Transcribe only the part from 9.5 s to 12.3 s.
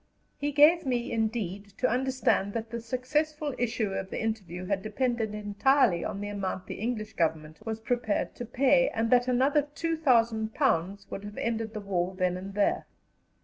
£2,000,000 would have ended the war